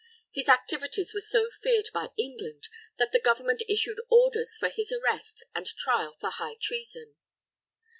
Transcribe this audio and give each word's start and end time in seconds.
His 0.31 0.49
activities 0.49 1.13
were 1.13 1.21
so 1.21 1.51
feared 1.61 1.91
by 1.93 2.09
England, 2.17 2.69
that 2.97 3.11
the 3.11 3.19
Government 3.21 3.61
issued 3.69 4.01
orders 4.09 4.57
for 4.57 4.69
his 4.69 4.91
arrest 4.91 5.43
and 5.53 5.67
trial 5.77 6.17
for 6.19 6.31
high 6.31 6.55
treason. 6.59 7.17